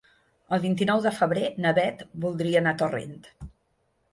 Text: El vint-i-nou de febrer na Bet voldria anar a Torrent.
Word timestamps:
El 0.55 0.61
vint-i-nou 0.63 1.03
de 1.03 1.11
febrer 1.17 1.43
na 1.65 1.73
Bet 1.81 2.01
voldria 2.25 2.63
anar 2.65 2.73
a 2.77 2.81
Torrent. 2.81 3.17